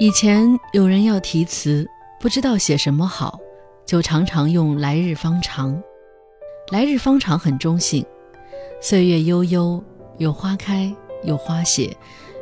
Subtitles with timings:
[0.00, 1.84] 以前有人要题词，
[2.20, 3.40] 不知道写什么好，
[3.84, 5.82] 就常常用“来日方长”。
[6.70, 8.06] 来日方长很中性，
[8.80, 9.82] 岁月悠悠，
[10.18, 11.96] 有花开，有花谢，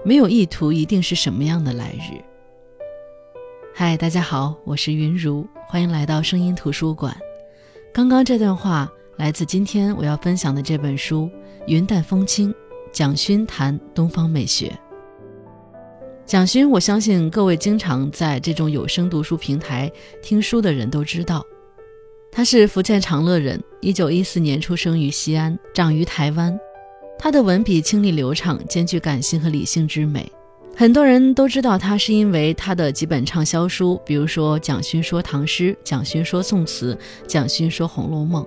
[0.04, 2.20] 没有意图一定是什么样的来日。
[3.74, 7.16] 嗨，大家好，我是云如，欢迎来到声音图书馆。
[7.90, 8.86] 刚刚这段话
[9.16, 11.22] 来自今天我要分享的这本书
[11.66, 12.52] 《云淡风轻》，
[12.92, 14.70] 蒋勋谈东方美学。
[16.26, 19.90] 蒋勋，我相信各位经常在这种有声读书平台
[20.20, 21.40] 听书的人都知道，
[22.32, 26.58] 他是福建长乐人，一九一四年出生于西安，长于台湾。
[27.16, 30.28] 他的文笔清丽流畅，兼具感性和理性之美。
[30.74, 36.92] 很多人都知道他是因为他的几本畅销书，比如说《蒋勋说唐诗》《蒋勋说宋词》
[37.28, 38.42] 《蒋勋说红楼梦》，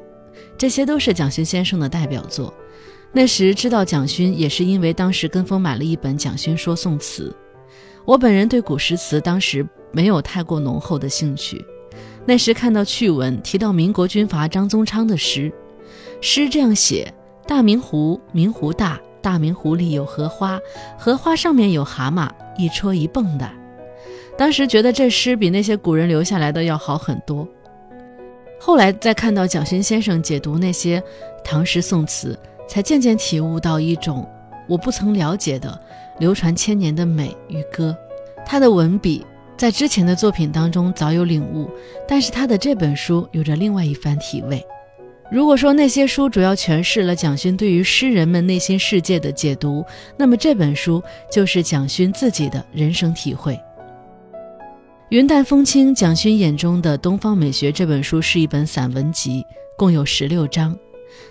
[0.58, 2.54] 这些都是蒋勋先生的代表作。
[3.14, 7.34] 那时知道蒋勋，也是因为当时跟风买了一本《蒋勋说宋词》。
[8.10, 11.64] 我本人对古诗词当时没有太过浓厚的兴趣，
[12.26, 15.54] 那时看到趣闻提到民国军阀张宗昌的诗，
[16.20, 17.14] 诗这样写：
[17.46, 20.60] 大明湖，明湖大，大明湖里有荷花，
[20.98, 23.48] 荷花上面有蛤蟆，一戳一蹦的。
[24.36, 27.48] 当时觉得这诗比那些古人留下来的要好很多。
[28.60, 31.00] 后来再看到蒋勋先生解读那些
[31.44, 32.36] 唐诗宋词，
[32.68, 34.28] 才渐渐体悟到一种
[34.68, 35.80] 我不曾了解的。
[36.20, 37.96] 流传千年的美与歌，
[38.46, 39.26] 他的文笔
[39.58, 41.70] 在之前的作品当中早有领悟，
[42.08, 44.64] 但是他的这本书有着另外一番体味。
[45.32, 49.86] 如果说那些书主要诠释了蒋勋对于诗人们内心世界的解读，
[50.18, 53.54] 那么这本书就是蒋勋自己的人生体会。
[55.10, 59.46] 《云淡风轻：蒋勋眼中的东方美学》这本书是一本散文集，
[59.78, 60.76] 共有十六章。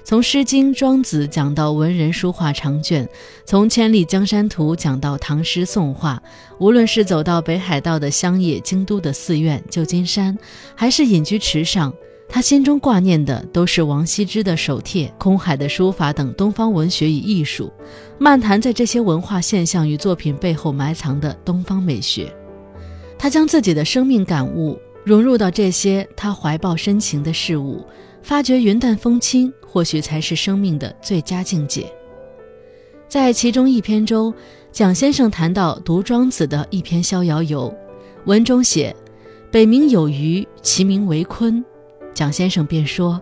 [0.05, 3.09] 从《诗经》《庄子》讲到文人书画长卷，
[3.45, 6.23] 从《千里江山图》讲到唐诗宋画，
[6.59, 10.37] 无论是走到北海道的乡野、京都的寺院、旧金山，
[10.75, 11.93] 还是隐居池上，
[12.28, 17.72] 他心中挂念的都是王羲之的手帖、空海的书法等东方文学与艺术，
[18.19, 22.33] 漫谈在这些文化现象与作品背后埋藏的东方美学。
[23.19, 27.84] 他将自己的生命感悟融入到这些他怀抱深情的事物。
[28.23, 31.91] 发觉云淡风轻，或许才是生命的最佳境界。
[33.09, 34.34] 在其中一篇中，
[34.71, 37.71] 蒋先生谈到读庄子的一篇《逍遥游》，
[38.27, 38.95] 文中写
[39.51, 41.65] ：“北冥有鱼，其名为鲲。”
[42.12, 43.21] 蒋先生便说，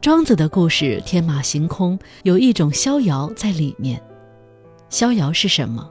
[0.00, 4.02] 庄子的故事天马行空，有一种逍遥在里面。
[4.88, 5.88] 逍遥是什么？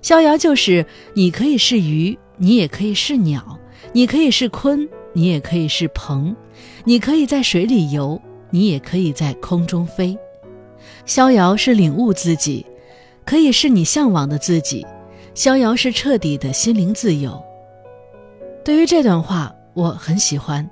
[0.00, 3.58] 逍遥就是你可以是鱼，你也可以是鸟，
[3.92, 4.88] 你可以是鲲。
[5.14, 6.36] 你也可以是鹏，
[6.84, 8.20] 你可以在水里游，
[8.50, 10.16] 你也可以在空中飞。
[11.04, 12.64] 逍遥是领悟自己，
[13.24, 14.86] 可以是你向往的自己。
[15.34, 17.40] 逍遥是彻底的心灵自由。
[18.64, 20.68] 对于这段话，我很喜欢，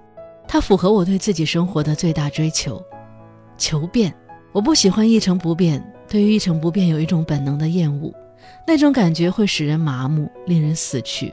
[0.49, 2.83] 它符合我对自己生活的最大追求：
[3.57, 4.13] 求变。
[4.53, 8.13] 我不喜欢一成不变，对于一成不变有一种本能的厌恶，
[8.67, 11.33] 那种感觉会使人麻木，令人死去。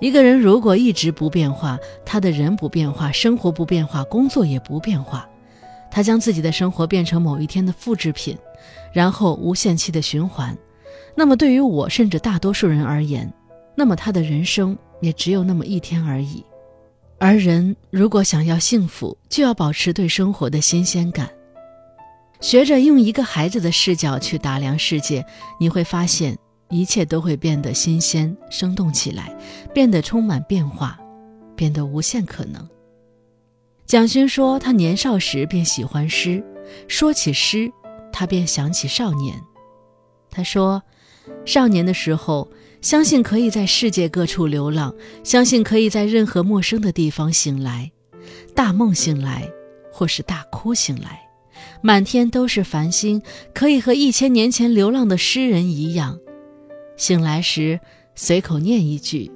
[0.00, 5.28] 一个人如果一直不变化，他的人不变化，生活不变化，工作也不变化，
[5.90, 8.38] 他将自己的生活变成某一天的复制品，
[8.92, 10.56] 然后无限期的循环。
[11.16, 13.32] 那么对于我甚至大多数人而言，
[13.74, 16.44] 那么他的人生也只有那么一天而已。
[17.18, 21.28] 而人如果想要幸福，就要保持对生活的新鲜感，
[22.40, 25.26] 学着用一个孩子的视角去打量世界，
[25.58, 26.38] 你会发现。
[26.70, 29.34] 一切都会变得新鲜、生动起来，
[29.72, 30.98] 变得充满变化，
[31.56, 32.68] 变得无限可能。
[33.86, 36.44] 蒋勋说，他年少时便喜欢诗，
[36.86, 37.72] 说起诗，
[38.12, 39.40] 他便想起少年。
[40.30, 40.82] 他说，
[41.46, 42.46] 少年的时候，
[42.82, 47.90] 相信可以在世界各处流浪，相信可以在任何陌生的地方醒来，
[48.54, 49.50] 大梦醒来，
[49.90, 51.22] 或是大哭醒来，
[51.80, 53.22] 满天都是繁星，
[53.54, 56.18] 可以和一千年前流浪的诗人一样。
[56.98, 57.78] 醒来时，
[58.16, 59.30] 随口念一句：“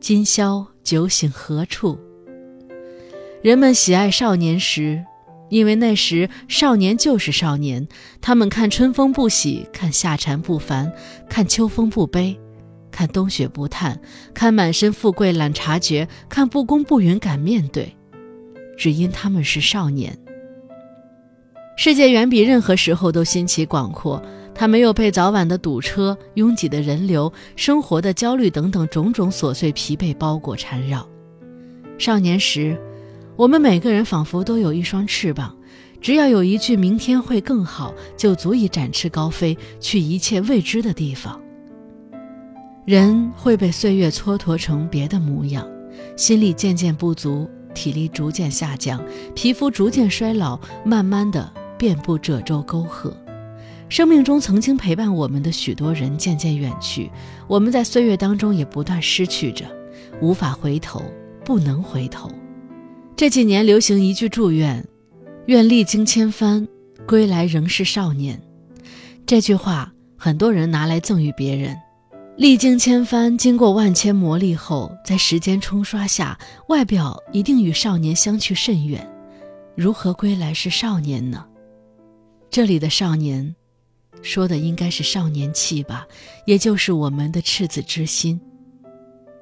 [0.00, 1.96] 今宵酒醒何处？”
[3.40, 5.04] 人们喜爱少年时，
[5.48, 7.86] 因为那时少年就是少年。
[8.20, 10.92] 他们看春风不喜，看夏蝉不烦，
[11.28, 12.36] 看秋风不悲，
[12.90, 14.00] 看冬雪不叹，
[14.34, 17.96] 看满身富贵懒察觉，看不公不允敢面对，
[18.76, 20.18] 只因他们是少年。
[21.76, 24.20] 世界远比任何时候都新奇广阔。
[24.58, 31.08] 他没有被早晚的堵车、拥挤的人流、生活的焦虑等等种种琐碎疲惫包裹缠绕。
[31.96, 32.76] 少年时，
[33.36, 35.56] 我们每个人仿佛都有一双翅膀，
[36.00, 41.40] 只要有一句“明天会更好”，就足以展翅高飞，去一切未知的地方。
[42.84, 45.64] 人会被岁月蹉跎成别的模样，
[46.16, 49.00] 心力渐渐不足，体力逐渐下降，
[49.36, 53.16] 皮肤逐渐衰老，慢慢的遍布褶皱沟壑。
[53.88, 57.10] 生命中曾经陪伴我们的许多人渐渐远去，
[57.46, 59.64] 我们在岁月当中也不断失去着，
[60.20, 61.02] 无法回头，
[61.44, 62.30] 不能回头。
[63.16, 64.86] 这几年流行一句祝愿
[65.46, 66.68] ：“愿历经千帆，
[67.06, 68.40] 归来仍是少年。”
[69.26, 71.76] 这句话很多人拿来赠予别人。
[72.36, 76.38] 历经千帆，经过万千磨砺后，在时间冲刷下，
[76.68, 79.04] 外表一定与少年相去甚远。
[79.74, 81.44] 如何归来是少年呢？
[82.50, 83.56] 这里的少年。
[84.22, 86.06] 说的应该是少年气吧，
[86.46, 88.40] 也就是我们的赤子之心。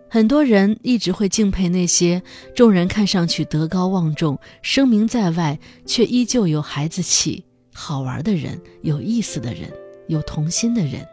[0.09, 2.23] 很多人一直会敬佩那些
[2.55, 7.45] 众人看上去德高望重、声名在外，却依旧有孩子气、
[7.75, 9.71] 好玩的人、有意思的人、
[10.07, 11.07] 有童心的人。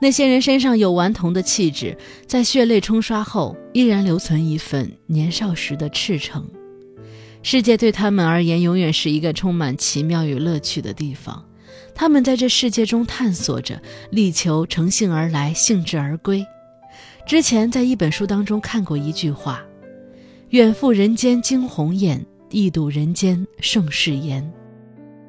[0.00, 1.96] 那些人身上有顽童的气质，
[2.26, 6.44] 在血泪冲刷后，依然留存一份年少时的赤诚。
[7.42, 11.44] 世界对他们而言，永远是一个充满奇妙与乐趣的地方。
[11.94, 13.80] 他们在这世界中探索着，
[14.10, 16.44] 力求乘兴而来，兴致而归。
[17.26, 19.62] 之前在一本书当中看过一句话
[20.50, 24.52] ：“远赴人间惊鸿宴，一睹人间盛世颜。”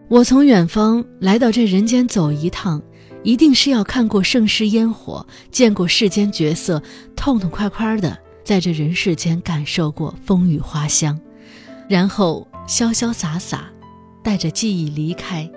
[0.09, 2.81] 我从远方来到这人间走一趟，
[3.23, 6.81] 一定是要看过盛世烟火，见过世间角色，
[7.15, 11.19] 痛痛快快的在这人世间感受过风雨花香，
[11.87, 13.71] 然后潇潇洒洒，
[14.23, 15.49] 带着记忆离开。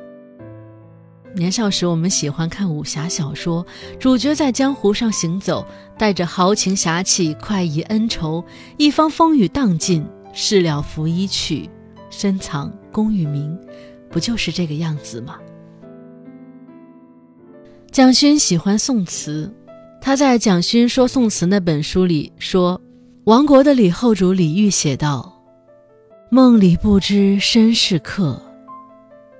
[1.37, 3.65] 年少时，我们喜欢看武侠小说，
[4.01, 5.67] 主角在江湖上行走，
[5.99, 8.43] 带着豪情侠气，快意恩仇。
[8.79, 11.69] 一方风雨荡尽，事了拂衣去，
[12.09, 13.55] 深藏功与名，
[14.09, 15.37] 不就是这个样子吗？
[17.93, 19.55] 蒋勋喜欢宋词，
[20.01, 22.81] 他在《蒋勋说宋词》那本书里说，
[23.25, 25.39] 亡国的李后主李煜写道
[26.31, 28.41] ：“梦里不知身是客，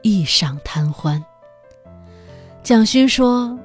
[0.03, 1.25] 意上贪欢。”
[2.67, 3.57] 蒋勋说：“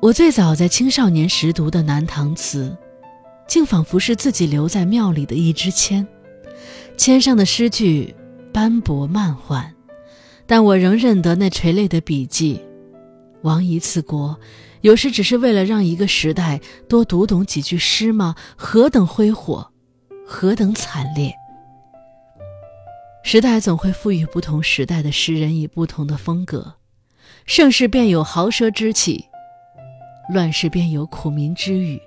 [0.00, 2.74] 我最早在青少年时读的南唐词，
[3.46, 6.06] 竟仿佛是自己留在庙里的一支签，
[6.96, 8.16] 签上的诗句
[8.54, 9.70] 斑驳漫缓，
[10.46, 12.58] 但我仍认得那垂泪的笔迹。
[13.42, 14.34] 亡一次国，
[14.80, 18.34] 有时只是为了让一个时代多读懂几句诗吗？
[18.56, 19.70] 何等挥霍，
[20.26, 21.34] 何等惨烈！
[23.22, 26.76] 时代总会赋予不同时代的诗人以不同的风格。”
[27.46, 29.24] 盛世便有豪奢之气，
[30.32, 32.00] 乱世便有苦民之语。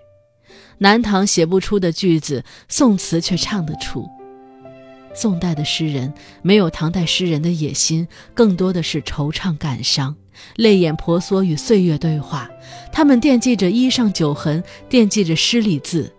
[0.80, 4.08] 南唐写不出的句子，宋词却唱得出。
[5.14, 10.16] 宋代的诗人没有唐代诗人的野心，更多的是惆怅感伤，
[10.56, 12.48] 泪眼婆娑与岁月对话。
[12.92, 16.14] 他们惦记着衣上酒痕，惦记着诗里字，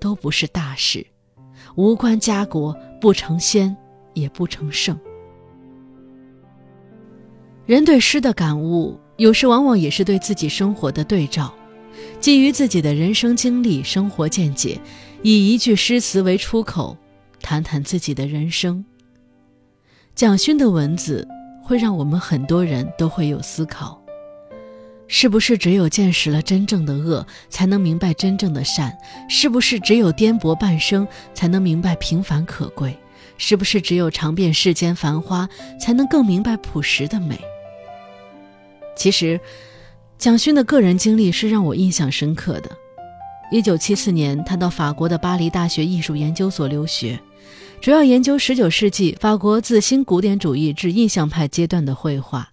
[0.00, 1.06] 都不是大事，
[1.76, 3.76] 无关家国，不成仙，
[4.14, 4.98] 也不成圣。
[7.70, 11.54] 人对诗的感悟，有时往往也是对自己生活的对照。
[12.18, 14.76] 基于自己的人生经历、生活见解，
[15.22, 16.96] 以一句诗词为出口，
[17.40, 18.84] 谈谈自己的人生。
[20.16, 21.28] 蒋勋的文字
[21.62, 24.02] 会让我们很多人都会有思考：
[25.06, 28.92] 是不是只有见识了真正的恶，才能明白真正的善？
[29.28, 32.98] 是不是只有颠簸半生，才能明白平凡可贵？
[33.38, 37.38] 是不是只有尝遍世间繁花，才能更明白朴实的美？
[39.00, 39.40] 其实，
[40.18, 42.70] 蒋勋的个人经历是让我印象深刻的。
[43.50, 47.18] 一九七四年，他到法国的巴黎大学艺术研究所留学，
[47.80, 52.46] 主要研究十九世纪法国自新古典主义至印象派阶段的绘画，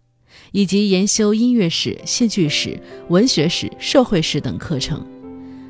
[0.54, 5.06] 以及研修音乐史、戏剧史、文学史、社会史等课程。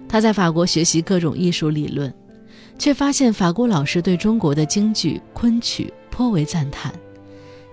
[0.08, 2.14] 他在法国学习各种艺术理论，
[2.78, 6.94] 却发现法国老师对中国的京剧、昆曲颇为赞叹。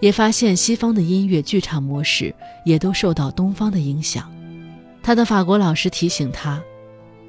[0.00, 2.34] 也发现西方的音乐剧场模式
[2.64, 4.30] 也都受到东方的影响。
[5.02, 6.62] 他的法国老师提醒他，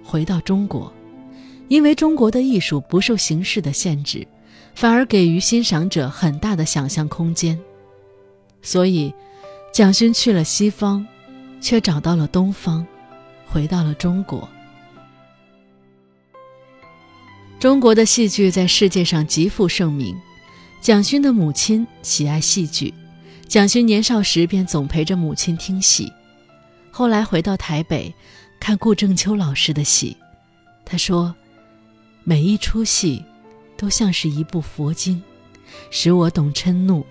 [0.03, 0.91] 回到中国，
[1.67, 4.25] 因为中国的艺术不受形式的限制，
[4.73, 7.59] 反而给予欣赏者很大的想象空间。
[8.61, 9.13] 所以，
[9.73, 11.05] 蒋勋去了西方，
[11.59, 12.85] 却找到了东方，
[13.47, 14.47] 回到了中国。
[17.59, 20.15] 中国的戏剧在世界上极负盛名。
[20.85, 22.93] 蒋勋的母亲喜爱戏剧，
[23.47, 26.13] 蒋勋年少时便总陪着母亲听戏。
[26.91, 28.13] 后来回到台北，
[28.59, 30.15] 看顾正秋老师的戏，
[30.85, 31.33] 他说
[32.23, 33.25] ：“每一出戏，
[33.75, 35.19] 都像是一部佛经，
[35.89, 37.03] 使我懂嗔怒，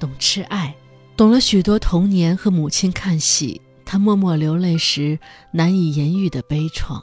[0.00, 0.74] 懂痴爱，
[1.14, 5.18] 懂了许多童年和母亲看戏、他默默流泪时
[5.52, 7.02] 难以言喻的悲怆。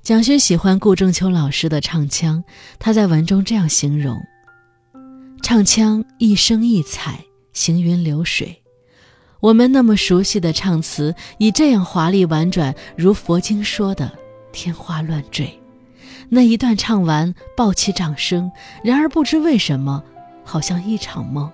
[0.00, 2.44] 蒋勋喜欢顾正秋老师的唱腔，
[2.78, 4.16] 他在文中这样形容：
[5.42, 8.62] 唱腔一声一彩，行云流水。
[9.40, 14.12] 我们那么熟悉的唱词，以这样华丽婉转，如佛经说的
[14.52, 15.58] 天花乱坠。
[16.28, 18.50] 那一段唱完，爆起掌声。
[18.84, 20.02] 然而不知为什么，
[20.44, 21.50] 好像一场梦。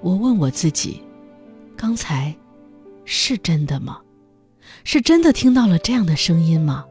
[0.00, 1.02] 我问我自己：
[1.76, 2.34] 刚才
[3.04, 3.98] 是真的吗？
[4.84, 6.84] 是真的听到了这样的声音吗？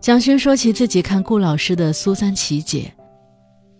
[0.00, 2.92] 蒋勋说起自己看顾老师的《苏三起解》，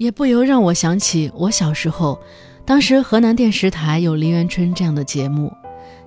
[0.03, 2.19] 也不由让我想起我小时候。
[2.65, 5.53] 当时河南电视台有《梨园春》这样的节目，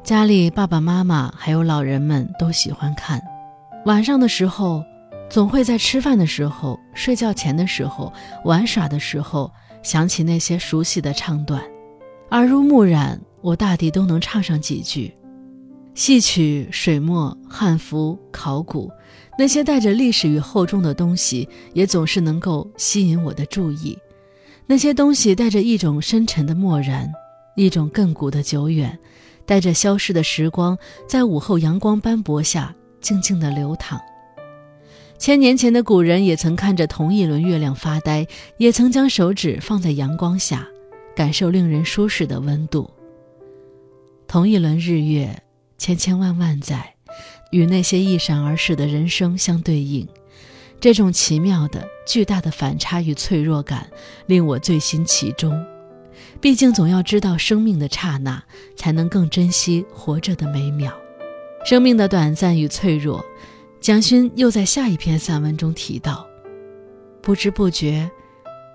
[0.03, 3.21] 家里爸爸妈妈还有老人们都喜欢看。
[3.85, 4.83] 晚上的时候，
[5.29, 8.11] 总会在吃饭的时候、睡觉前的时候、
[8.43, 9.49] 玩耍的时候，
[9.81, 11.61] 想起那些熟悉的唱段，
[12.31, 15.13] 耳濡目染，我大抵都能唱上几句。
[15.93, 18.91] 戏曲、水墨、汉服、考古，
[19.37, 23.97] 那些带着历史与厚重的东西，也总是能够吸引我的注意。
[24.65, 27.11] 那些东西带着一种深沉的漠然，
[27.55, 28.97] 一种亘古的久远，
[29.45, 30.77] 带着消逝的时光，
[31.07, 34.01] 在午后阳光斑驳下静静的流淌。
[35.17, 38.27] 千年前的古人也曾看着同一轮月亮发呆，
[38.57, 40.67] 也曾将手指放在阳光下，
[41.15, 42.89] 感受令人舒适的温度。
[44.27, 45.43] 同一轮日月，
[45.77, 46.94] 千千万万载，
[47.55, 50.05] 与那些一闪而逝的人生相对应。
[50.77, 53.89] 这种奇妙的、巨大的反差与脆弱感，
[54.25, 55.57] 令我醉心其中。
[56.41, 58.43] 毕竟，总要知道生命的刹那，
[58.75, 60.93] 才能更珍惜活着的每秒。
[61.65, 63.25] 生命的短暂与脆弱，
[63.79, 66.27] 蒋勋又在下一篇散文中提到：
[67.21, 68.11] 不知不觉，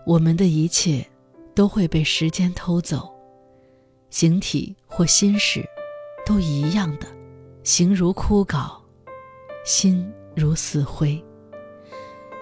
[0.06, 1.06] 我们的一切
[1.54, 3.10] 都会被时间偷走，
[4.08, 5.62] 形体或心事，
[6.25, 7.06] 都一样的，
[7.62, 8.70] 形如枯槁，
[9.64, 11.22] 心如死灰。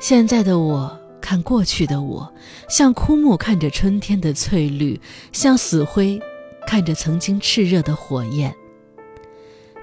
[0.00, 2.32] 现在的我看过去的我，
[2.68, 5.00] 像枯木看着春天的翠绿，
[5.32, 6.20] 像死灰
[6.66, 8.54] 看着曾经炽热的火焰。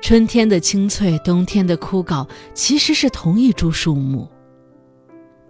[0.01, 4.29] 春天的青翠，冬天的枯槁，其实是同一株树木。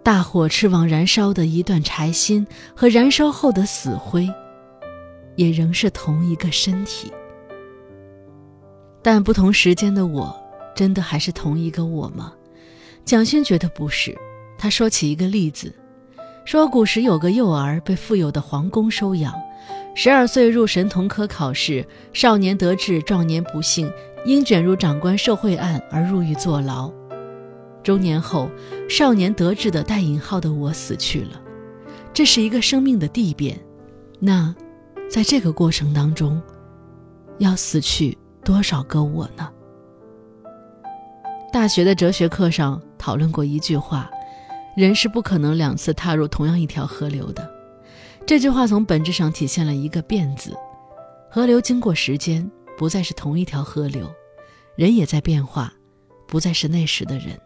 [0.02, 4.28] 大火炽往燃烧的一段柴薪和燃烧后的死灰，
[5.36, 7.12] 也仍是同一个身体。
[9.06, 10.36] 但不同时间的我，
[10.74, 12.32] 真的还是同一个我吗？
[13.04, 14.12] 蒋勋觉得不是。
[14.58, 15.72] 他说起一个例子，
[16.44, 19.32] 说古时有个幼儿被富有的皇宫收养，
[19.94, 23.88] 十二岁入神童科考试，少年得志，壮年不幸，
[24.24, 26.92] 因卷入长官受贿案而入狱坐牢。
[27.84, 28.50] 中年后，
[28.88, 31.40] 少年得志的带引号的我死去了，
[32.12, 33.56] 这是一个生命的递变。
[34.18, 34.52] 那，
[35.08, 36.42] 在这个过程当中，
[37.38, 39.52] 要死去多少个我呢？
[41.52, 44.08] 大学的哲学课上讨论过一句话。
[44.76, 47.50] 人是不可能两次踏入同样一条河流的。
[48.26, 50.54] 这句话从本质上体现了一个“变”字。
[51.30, 54.04] 河流经过时间，不再是同一条河流；
[54.76, 55.72] 人也在变化，
[56.28, 57.40] 不再是那时的人。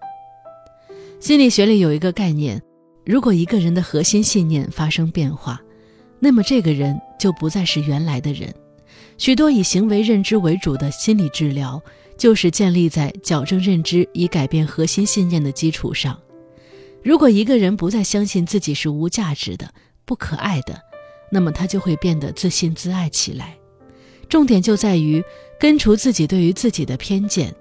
[1.21, 2.61] 心理学里有一个概念：
[3.07, 5.59] 如果一个人的核心信念发生变化，
[6.19, 8.52] 那么这个人就不再是原来的人。
[9.21, 11.79] 许多以行为认知为主的心理治疗，
[12.17, 16.19] 就是建立在矫正认知以改变核心信念的基础上。
[17.03, 19.71] 如果一个人不再相信自己是无价值的、
[20.07, 20.81] 不可爱的，
[21.31, 23.55] 那么他就会变得自信自爱起来。
[24.27, 25.23] 重点就在于
[25.59, 27.55] 根除自己对于自己的偏见。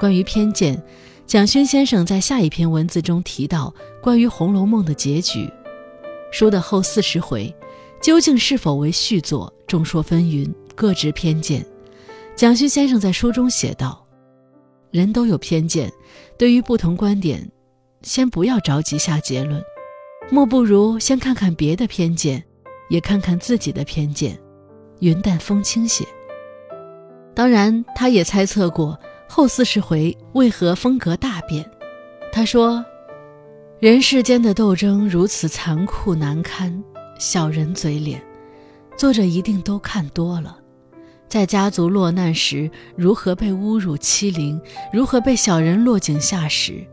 [0.00, 0.82] 关于偏见，
[1.26, 5.46] 蒋勋先生在下一篇文字中提到关于《红楼梦》的结局。
[6.30, 7.54] 书的后四十回，
[8.00, 11.64] 究竟是否为续作，众说纷纭，各执偏见。
[12.34, 14.06] 蒋勋先生在书中写道
[14.90, 15.92] ：“人都有偏见，
[16.38, 17.46] 对于不同观点。”
[18.02, 19.62] 先不要着急下结论，
[20.28, 22.42] 莫不如先看看别的偏见，
[22.90, 24.36] 也看看自己的偏见，
[24.98, 26.04] 云淡风轻些。
[27.32, 28.98] 当然，他也猜测过
[29.28, 31.64] 后四十回为何风格大变。
[32.32, 32.84] 他说
[33.78, 36.82] ：“人世间的斗争如此残酷难堪，
[37.20, 38.20] 小人嘴脸，
[38.96, 40.58] 作者一定都看多了。
[41.32, 44.60] 在家族落难时，如何被侮辱欺凌，
[44.92, 46.86] 如何被小人落井下石。”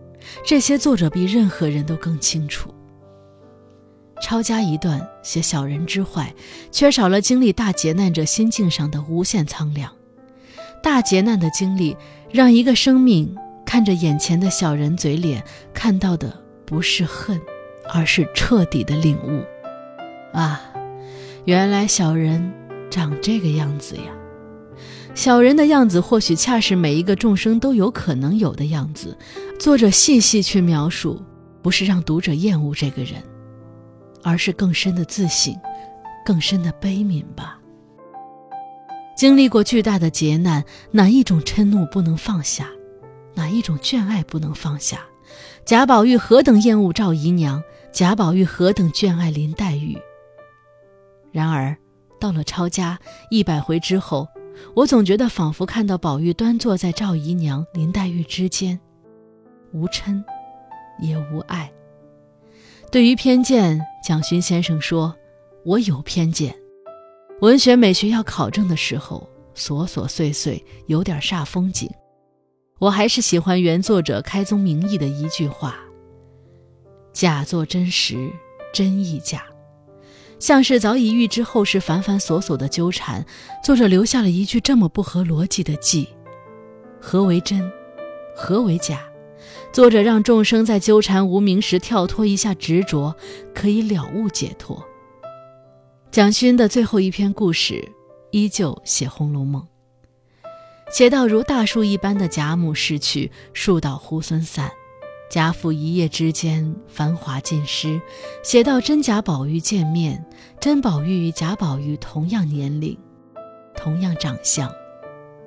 [0.48, 2.74] 这些作者比任何人都更清楚。
[4.22, 6.34] 抄家一段写小人之坏，
[6.72, 9.93] 缺少了经历大劫难者心境上的无限苍凉。
[10.81, 11.98] 大劫难的经历，
[12.31, 15.43] 让一个生命看着眼前的小人嘴脸，
[15.74, 16.34] 看到的
[16.65, 17.38] 不是恨，
[17.93, 19.43] 而是彻底的领悟。
[20.31, 20.62] 啊，
[21.43, 22.50] 原来小人
[22.89, 24.03] 长这个样子呀！
[25.19, 29.17] 小人的样子或许恰是每一个众生都有可能有的样子。
[29.59, 31.21] 作者细细去描述，
[31.61, 33.21] 不是让读者厌恶这个人，
[34.23, 35.53] 而是更深的自省，
[36.25, 37.59] 更深的悲悯吧。
[39.13, 42.69] 经历过巨大的劫难，哪一种嗔怒不能放下？
[43.33, 45.01] 哪一种眷爱不能放下？
[45.65, 47.61] 贾宝玉何等厌恶赵姨娘，
[47.91, 49.97] 贾宝玉何等眷爱林黛玉。
[51.33, 51.77] 然而，
[52.21, 52.97] 到了抄家
[53.29, 54.25] 一百回之后，
[54.75, 58.79] 我总觉得仿佛看到宝玉端坐在赵姨娘、林黛玉之间，
[59.71, 60.23] 无嗔，
[60.99, 61.71] 也无爱。
[62.91, 65.15] 对于偏见，蒋勋先生说
[65.63, 66.55] ：“我有偏见。”
[67.41, 71.89] 文学美学要考证的时候，琐琐碎碎有点煞风景。
[72.79, 75.75] 我还是喜欢原作者开宗明义的一句话
[77.11, 78.31] ：“假作真实，
[78.73, 79.43] 真亦假。”
[80.39, 83.25] 像是早已预知后世繁繁琐琐的纠缠，
[83.63, 86.08] 作者留下了一句这么不合逻辑的记
[87.00, 87.69] ：“何为真？
[88.36, 89.05] 何为假？”
[89.72, 93.15] 作者让众生在纠缠无名时跳脱一下执着，
[93.53, 94.84] 可以了悟解脱。
[96.10, 97.88] 蒋勋的最后一篇故事，
[98.31, 99.62] 依旧写《红楼梦》，
[100.91, 104.72] 写到如大树一般的贾母逝去，树倒猢狲散，
[105.29, 108.01] 贾府一夜之间繁华尽失；
[108.43, 110.25] 写到真贾宝玉见面，
[110.59, 112.98] 真宝玉与贾宝玉同样年龄，
[113.77, 114.71] 同样长相，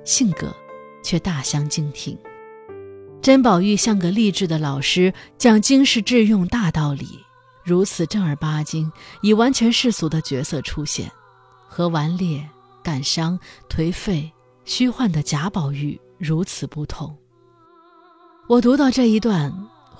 [0.05, 0.55] 性格
[1.03, 2.17] 却大相径庭。
[3.21, 7.19] 真宝玉像个励志的老师，讲经世致用大道理。
[7.65, 8.89] 如此正儿八经、
[9.21, 11.11] 以完全世俗的角色出现，
[11.67, 12.45] 和顽劣、
[12.81, 13.37] 感伤、
[13.69, 14.31] 颓废、
[14.63, 17.13] 虚幻的贾宝玉如此不同。
[18.49, 19.53] 我读到这一段，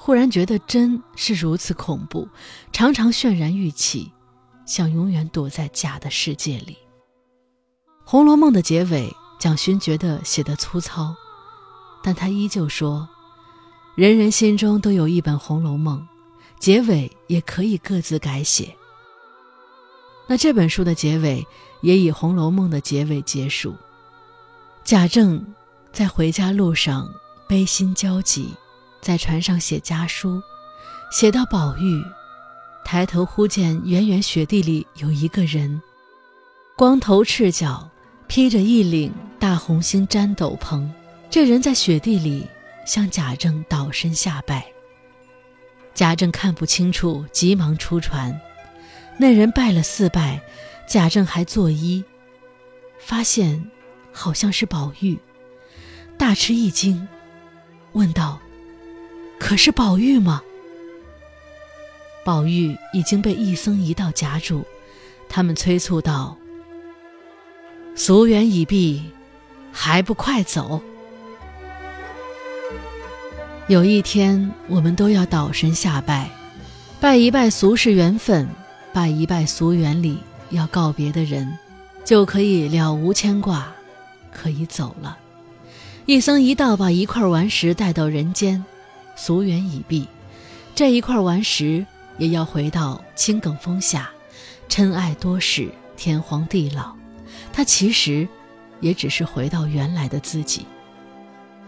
[0.05, 2.27] 忽然觉得真是如此恐怖，
[2.73, 4.11] 常常渲然欲泣，
[4.65, 6.73] 想永远躲在假的世界里。
[8.03, 11.15] 《红楼梦》的结尾，蒋勋觉得写得粗糙，
[12.03, 13.07] 但他依旧说
[13.95, 15.97] ：“人人心中都有一本《红楼梦》。”
[16.59, 18.75] 结尾也可以各自改写。
[20.27, 21.47] 那这本书的结尾
[21.79, 23.73] 也以《红楼梦》的结尾结束。
[24.83, 25.53] 贾政
[25.93, 27.09] 在回家路上
[27.47, 28.53] 悲心交集，
[29.03, 30.41] 在船上写家书，
[31.11, 32.01] 写到宝玉，
[32.85, 35.81] 抬头忽见远远雪地里有一个人，
[36.77, 37.89] 光头赤脚，
[38.27, 40.89] 披着一领大红星毡斗篷。
[41.29, 42.47] 这人在雪地里
[42.85, 44.65] 向贾政倒身下拜。
[45.93, 48.39] 贾政看不清楚，急忙出船。
[49.17, 50.41] 那人拜了四拜，
[50.87, 52.03] 贾政还作揖，
[52.99, 53.69] 发现
[54.11, 55.19] 好像是宝玉，
[56.17, 57.07] 大吃一惊，
[57.91, 58.39] 问道
[59.43, 60.41] ：“可是宝玉吗？”
[62.23, 64.63] 宝玉已经被一僧一道夹住，
[65.27, 66.37] 他们催促道
[67.93, 69.03] ：“俗缘已毕，
[69.73, 70.81] 还不快走！”
[73.67, 76.29] 有一天，我们都要倒身下拜，
[77.01, 78.47] 拜一拜俗世缘分，
[78.93, 80.17] 拜一拜俗缘里
[80.51, 81.57] 要告别的人，
[82.05, 83.67] 就可以了无牵挂，
[84.31, 85.17] 可以走了。
[86.05, 88.63] 一僧一道把一块顽石带到人间，
[89.15, 90.07] 俗缘已毕，
[90.75, 91.85] 这一块顽石
[92.17, 94.09] 也要回到青埂峰下，
[94.67, 96.93] 尘埃多事，天荒地老。
[97.51, 98.27] 他其实，
[98.79, 100.65] 也只是回到原来的自己。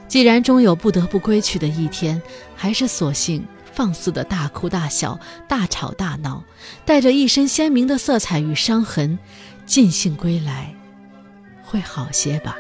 [0.08, 2.22] 既然终有不得不归去的一天，
[2.56, 6.44] 还是索性放肆的大哭大笑、大吵大闹，
[6.86, 9.18] 带着一身鲜明的色彩与伤痕，
[9.66, 10.74] 尽兴归来，
[11.64, 12.58] 会好些吧。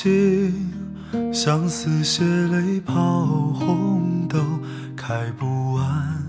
[0.00, 0.52] 滴
[1.10, 4.38] 不尽相思血泪抛红豆，
[4.96, 6.24] 开不完。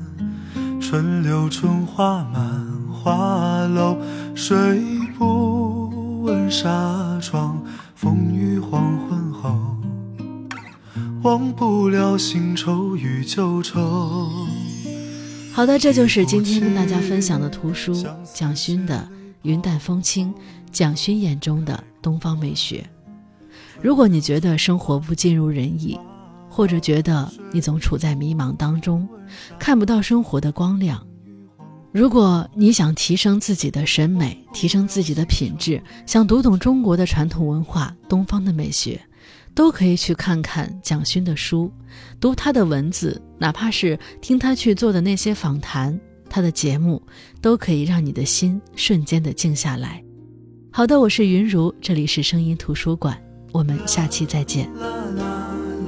[0.81, 3.95] 春柳春花满花楼，
[4.33, 4.57] 睡
[5.17, 9.77] 不闻纱窗风雨黄昏后，
[11.21, 14.31] 忘不了新愁与旧愁。
[15.53, 17.93] 好的，这就是今天跟大家分享的图书
[18.33, 19.07] 蒋勋的
[19.43, 20.33] 《云淡风轻》，
[20.71, 22.83] 蒋勋眼中的东方美学。
[23.81, 25.97] 如果你觉得生活不尽如人意，
[26.49, 29.07] 或者觉得你总处在迷茫当中，
[29.57, 31.05] 看不到生活的光亮。
[31.93, 38.99] 如果你想提升自己的审美，提升自己的品质，想读懂中国的传统文化、东方的美学，
[39.55, 41.71] 都可以去看看蒋勋的书，
[42.19, 45.97] 读他的文字，哪怕是听他去做的那些访谈，
[46.29, 47.01] 他的节目，
[47.41, 50.03] 都可以让你的心瞬间的静下来。
[50.69, 53.19] 好的，我是云如，这里是声音图书馆，
[53.51, 54.69] 我们下期再见。
[54.79, 54.79] 啦
[55.17, 55.23] 啦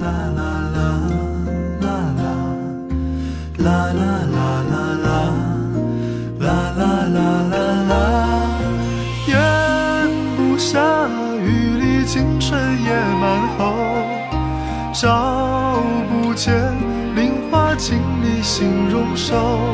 [0.00, 0.82] 啦啦
[5.02, 5.22] 啦，
[6.38, 7.18] 啦啦啦
[7.50, 7.56] 啦
[7.88, 7.94] 啦，
[9.28, 9.30] 咽
[10.36, 11.46] 不下雨
[11.78, 13.22] 里青春野蛮
[13.56, 13.60] 后，
[14.92, 16.52] 找不见
[17.14, 19.71] 菱花镜里心容瘦，